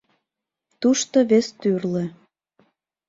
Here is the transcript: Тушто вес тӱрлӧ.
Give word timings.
Тушто 0.81 1.17
вес 1.29 1.47
тӱрлӧ. 1.59 2.05